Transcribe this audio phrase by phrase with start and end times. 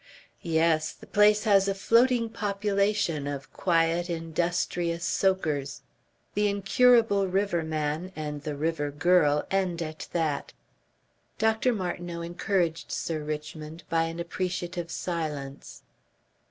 [0.41, 5.83] "Yes, the place has a floating population of quiet industrious soakers.
[6.33, 10.53] The incurable river man and the river girl end at that."
[11.37, 11.71] Dr.
[11.71, 15.83] Martineau encouraged Sir Richmond by an appreciative silence.